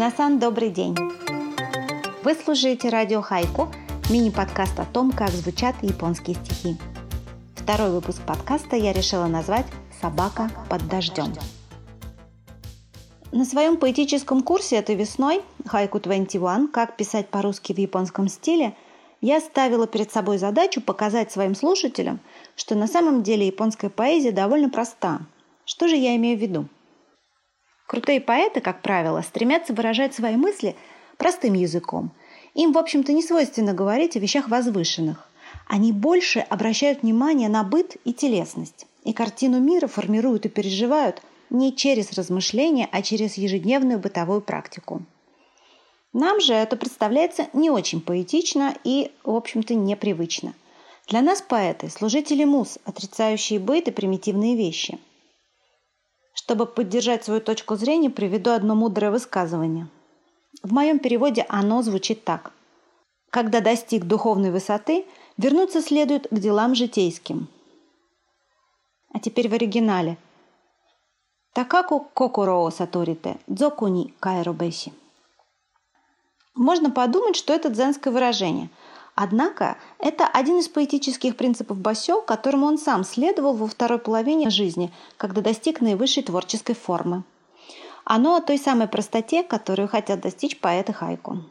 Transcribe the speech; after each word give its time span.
Минасан, 0.00 0.38
добрый 0.38 0.70
день! 0.70 0.96
Вы 2.24 2.34
слушаете 2.34 2.88
радио 2.88 3.20
Хайку, 3.20 3.68
мини-подкаст 4.08 4.80
о 4.80 4.86
том, 4.86 5.12
как 5.12 5.28
звучат 5.28 5.74
японские 5.82 6.36
стихи. 6.36 6.78
Второй 7.54 7.90
выпуск 7.90 8.22
подкаста 8.26 8.76
я 8.76 8.94
решила 8.94 9.26
назвать 9.26 9.66
«Собака 10.00 10.50
под 10.70 10.88
дождем». 10.88 11.34
На 13.30 13.44
своем 13.44 13.76
поэтическом 13.76 14.42
курсе 14.42 14.76
этой 14.76 14.94
весной 14.94 15.42
Хайку 15.66 16.00
21 16.00 16.68
«Как 16.68 16.96
писать 16.96 17.28
по-русски 17.28 17.74
в 17.74 17.78
японском 17.78 18.26
стиле» 18.28 18.74
я 19.20 19.38
ставила 19.38 19.86
перед 19.86 20.10
собой 20.10 20.38
задачу 20.38 20.80
показать 20.80 21.30
своим 21.30 21.54
слушателям, 21.54 22.20
что 22.56 22.74
на 22.74 22.86
самом 22.86 23.22
деле 23.22 23.46
японская 23.46 23.90
поэзия 23.90 24.32
довольно 24.32 24.70
проста. 24.70 25.20
Что 25.66 25.88
же 25.88 25.96
я 25.96 26.16
имею 26.16 26.38
в 26.38 26.40
виду? 26.40 26.68
Крутые 27.90 28.20
поэты, 28.20 28.60
как 28.60 28.82
правило, 28.82 29.20
стремятся 29.20 29.72
выражать 29.72 30.14
свои 30.14 30.36
мысли 30.36 30.76
простым 31.16 31.54
языком. 31.54 32.12
Им, 32.54 32.70
в 32.70 32.78
общем-то, 32.78 33.12
не 33.12 33.20
свойственно 33.20 33.74
говорить 33.74 34.16
о 34.16 34.20
вещах 34.20 34.48
возвышенных. 34.48 35.28
Они 35.66 35.90
больше 35.90 36.38
обращают 36.38 37.02
внимание 37.02 37.48
на 37.48 37.64
быт 37.64 37.96
и 38.04 38.12
телесность. 38.12 38.86
И 39.02 39.12
картину 39.12 39.58
мира 39.58 39.88
формируют 39.88 40.46
и 40.46 40.48
переживают 40.48 41.20
не 41.50 41.74
через 41.74 42.12
размышления, 42.12 42.88
а 42.92 43.02
через 43.02 43.36
ежедневную 43.36 43.98
бытовую 43.98 44.40
практику. 44.40 45.02
Нам 46.12 46.40
же 46.40 46.54
это 46.54 46.76
представляется 46.76 47.48
не 47.54 47.70
очень 47.70 48.00
поэтично 48.00 48.72
и, 48.84 49.10
в 49.24 49.34
общем-то, 49.34 49.74
непривычно. 49.74 50.54
Для 51.08 51.22
нас 51.22 51.42
поэты– 51.42 51.90
служители 51.90 52.44
муз, 52.44 52.78
отрицающие 52.84 53.58
быт 53.58 53.88
и 53.88 53.90
примитивные 53.90 54.54
вещи. 54.54 55.00
Чтобы 56.50 56.66
поддержать 56.66 57.24
свою 57.24 57.40
точку 57.40 57.76
зрения, 57.76 58.10
приведу 58.10 58.50
одно 58.50 58.74
мудрое 58.74 59.12
высказывание. 59.12 59.86
В 60.64 60.72
моем 60.72 60.98
переводе 60.98 61.46
оно 61.48 61.80
звучит 61.82 62.24
так. 62.24 62.50
Когда 63.30 63.60
достиг 63.60 64.04
духовной 64.04 64.50
высоты, 64.50 65.06
вернуться 65.36 65.80
следует 65.80 66.26
к 66.28 66.34
делам 66.34 66.74
житейским. 66.74 67.46
А 69.14 69.20
теперь 69.20 69.48
в 69.48 69.52
оригинале– 69.52 70.18
Такаку 71.52 72.00
кокуро 72.14 72.68
саторите, 72.70 73.38
дзоку 73.46 73.86
ни 73.86 74.12
кайробэси. 74.18 74.92
Можно 76.56 76.90
подумать, 76.90 77.36
что 77.36 77.52
это 77.52 77.68
дзенское 77.68 78.12
выражение. 78.12 78.70
Однако 79.22 79.76
это 79.98 80.26
один 80.26 80.60
из 80.60 80.68
поэтических 80.68 81.36
принципов 81.36 81.76
Басё, 81.76 82.22
которому 82.22 82.64
он 82.64 82.78
сам 82.78 83.04
следовал 83.04 83.52
во 83.52 83.66
второй 83.66 83.98
половине 83.98 84.48
жизни, 84.48 84.90
когда 85.18 85.42
достиг 85.42 85.82
наивысшей 85.82 86.22
творческой 86.22 86.74
формы. 86.74 87.24
Оно 88.06 88.36
о 88.36 88.40
той 88.40 88.56
самой 88.56 88.88
простоте, 88.88 89.42
которую 89.42 89.88
хотят 89.88 90.22
достичь 90.22 90.58
поэты 90.58 90.94
Хайку. 90.94 91.44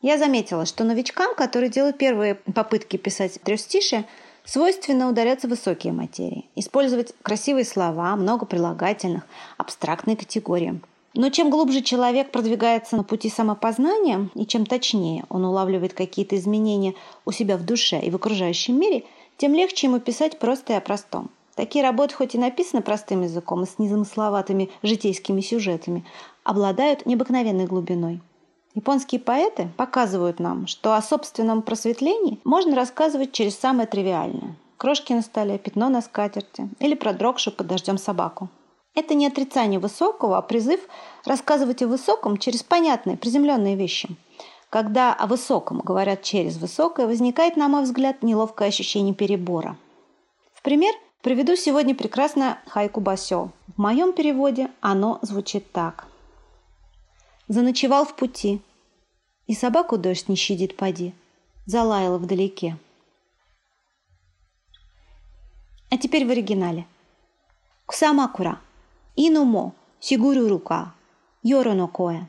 Я 0.00 0.16
заметила, 0.16 0.64
что 0.64 0.84
новичкам, 0.84 1.34
которые 1.34 1.68
делают 1.68 1.98
первые 1.98 2.36
попытки 2.36 2.96
писать 2.96 3.42
трехстишие, 3.42 4.06
Свойственно 4.46 5.08
ударяться 5.08 5.48
в 5.48 5.50
высокие 5.50 5.92
материи, 5.92 6.48
использовать 6.54 7.12
красивые 7.22 7.64
слова, 7.64 8.14
много 8.14 8.46
прилагательных, 8.46 9.24
абстрактные 9.58 10.16
категории. 10.16 10.80
Но 11.16 11.30
чем 11.30 11.48
глубже 11.48 11.80
человек 11.80 12.30
продвигается 12.30 12.94
на 12.94 13.02
пути 13.02 13.30
самопознания, 13.30 14.28
и 14.34 14.44
чем 14.44 14.66
точнее 14.66 15.24
он 15.30 15.46
улавливает 15.46 15.94
какие-то 15.94 16.36
изменения 16.36 16.94
у 17.24 17.32
себя 17.32 17.56
в 17.56 17.64
душе 17.64 17.98
и 18.00 18.10
в 18.10 18.16
окружающем 18.16 18.78
мире, 18.78 19.04
тем 19.38 19.54
легче 19.54 19.86
ему 19.86 19.98
писать 19.98 20.38
просто 20.38 20.74
и 20.74 20.76
о 20.76 20.80
простом. 20.82 21.30
Такие 21.54 21.82
работы, 21.82 22.14
хоть 22.14 22.34
и 22.34 22.38
написаны 22.38 22.82
простым 22.82 23.22
языком 23.22 23.62
и 23.62 23.66
с 23.66 23.78
незамысловатыми 23.78 24.68
житейскими 24.82 25.40
сюжетами, 25.40 26.04
обладают 26.44 27.06
необыкновенной 27.06 27.64
глубиной. 27.64 28.20
Японские 28.74 29.22
поэты 29.22 29.70
показывают 29.78 30.38
нам, 30.38 30.66
что 30.66 30.94
о 30.94 31.00
собственном 31.00 31.62
просветлении 31.62 32.40
можно 32.44 32.76
рассказывать 32.76 33.32
через 33.32 33.58
самое 33.58 33.88
тривиальное. 33.88 34.54
Крошки 34.76 35.14
на 35.14 35.22
столе, 35.22 35.56
пятно 35.56 35.88
на 35.88 36.02
скатерти 36.02 36.68
или 36.78 36.94
продрогшую 36.94 37.54
под 37.54 37.68
дождем 37.68 37.96
собаку. 37.96 38.50
Это 38.96 39.14
не 39.14 39.26
отрицание 39.26 39.78
высокого, 39.78 40.38
а 40.38 40.42
призыв 40.42 40.80
рассказывать 41.26 41.82
о 41.82 41.86
высоком 41.86 42.38
через 42.38 42.62
понятные, 42.62 43.18
приземленные 43.18 43.76
вещи. 43.76 44.08
Когда 44.70 45.12
о 45.12 45.26
высоком 45.26 45.80
говорят 45.80 46.22
через 46.22 46.56
высокое, 46.56 47.06
возникает, 47.06 47.56
на 47.56 47.68
мой 47.68 47.82
взгляд, 47.82 48.22
неловкое 48.22 48.68
ощущение 48.68 49.14
перебора. 49.14 49.76
В 50.54 50.62
пример 50.62 50.94
приведу 51.20 51.56
сегодня 51.56 51.94
прекрасное 51.94 52.58
хайку 52.66 53.00
басё. 53.00 53.50
В 53.76 53.78
моем 53.78 54.14
переводе 54.14 54.70
оно 54.80 55.18
звучит 55.20 55.70
так. 55.72 56.06
Заночевал 57.48 58.06
в 58.06 58.16
пути, 58.16 58.62
и 59.46 59.54
собаку 59.54 59.98
дождь 59.98 60.28
не 60.28 60.36
щадит, 60.36 60.74
поди. 60.74 61.14
Залаяла 61.66 62.16
вдалеке. 62.16 62.78
А 65.90 65.98
теперь 65.98 66.26
в 66.26 66.30
оригинале. 66.30 66.86
Кусамакура. 67.84 68.58
Инумо. 69.16 69.72
Сигурю 70.00 70.48
рука. 70.48 70.94
Йороно 71.42 71.88
кое. 71.88 72.28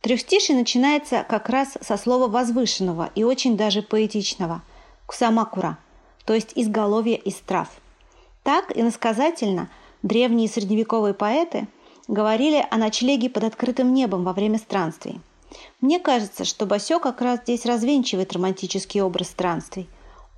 Трехстиший 0.00 0.54
начинается 0.54 1.26
как 1.28 1.48
раз 1.48 1.76
со 1.80 1.96
слова 1.96 2.28
возвышенного 2.28 3.10
и 3.14 3.24
очень 3.24 3.56
даже 3.56 3.82
поэтичного– 3.82 4.62
кусамакура, 5.06 5.76
то 6.24 6.34
есть 6.34 6.52
изголовье 6.54 7.16
из 7.16 7.34
трав. 7.34 7.68
Так 8.44 8.70
иносказательно 8.76 9.68
древние 10.02 10.48
средневековые 10.48 11.14
поэты– 11.14 11.66
говорили 12.08 12.66
о 12.70 12.78
ночлеге 12.78 13.28
под 13.28 13.44
открытым 13.44 13.92
небом 13.92 14.24
во 14.24 14.32
время 14.32 14.58
странствий. 14.58 15.20
Мне 15.80 16.00
кажется, 16.00 16.44
что 16.44 16.66
Басё 16.66 16.98
как 16.98 17.20
раз 17.20 17.40
здесь 17.40 17.66
развенчивает 17.66 18.32
романтический 18.32 19.02
образ 19.02 19.28
странствий. 19.28 19.88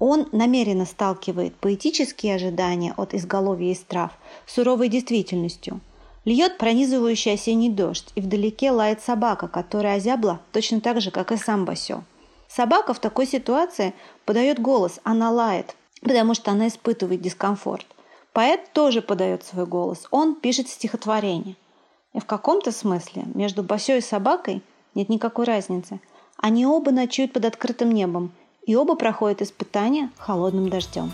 Он 0.01 0.27
намеренно 0.33 0.87
сталкивает 0.87 1.55
поэтические 1.57 2.35
ожидания 2.35 2.95
от 2.97 3.13
изголовья 3.15 3.71
и 3.71 3.75
трав 3.75 4.13
с 4.47 4.55
суровой 4.55 4.89
действительностью. 4.89 5.81
Льет 6.25 6.57
пронизывающий 6.59 7.35
осенний 7.35 7.69
дождь, 7.69 8.11
и 8.15 8.23
вдалеке 8.23 8.71
лает 8.71 9.03
собака, 9.03 9.47
которая 9.47 9.97
озябла 9.97 10.41
точно 10.53 10.81
так 10.81 11.01
же, 11.03 11.11
как 11.11 11.33
и 11.33 11.37
сам 11.37 11.67
Басё. 11.67 12.03
Собака 12.49 12.95
в 12.95 12.99
такой 12.99 13.27
ситуации 13.27 13.95
подает 14.25 14.59
голос, 14.59 15.01
она 15.05 15.31
лает, 15.31 15.77
потому 16.01 16.35
что 16.35 16.51
она 16.51 16.69
испытывает 16.69 17.21
дискомфорт. 17.21 17.87
Поэт 18.33 18.73
тоже 18.73 19.03
подает 19.03 19.45
свой 19.45 19.67
голос, 19.67 20.07
он 20.11 20.35
пишет 20.35 20.69
стихотворение. 20.69 21.57
И 22.15 22.21
в 22.21 22.25
каком-то 22.25 22.73
смысле 22.73 23.25
между 23.35 23.63
Басё 23.63 23.97
и 23.97 24.01
собакой 24.01 24.63
нет 24.95 25.11
никакой 25.11 25.45
разницы. 25.45 26.01
Они 26.39 26.65
оба 26.67 26.91
ночуют 26.91 27.33
под 27.33 27.45
открытым 27.45 27.93
небом, 27.93 28.33
и 28.71 28.77
оба 28.77 28.95
проходят 28.95 29.43
испытания 29.43 30.11
холодным 30.17 30.69
дождем. 30.69 31.11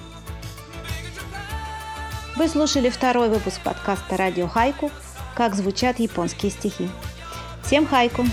Вы 2.36 2.48
слушали 2.48 2.90
второй 2.90 3.30
выпуск 3.30 3.62
подкаста 3.64 4.18
«Радио 4.18 4.46
Хайку. 4.46 4.90
Как 5.34 5.54
звучат 5.54 5.98
японские 5.98 6.52
стихи». 6.52 6.86
Всем 7.62 7.86
хайку! 7.86 8.26